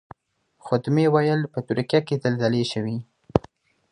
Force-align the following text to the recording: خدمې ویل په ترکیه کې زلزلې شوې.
خدمې 0.65 1.05
ویل 1.13 1.41
په 1.53 1.59
ترکیه 1.67 1.99
کې 2.07 2.15
زلزلې 2.23 2.63
شوې. 2.71 2.97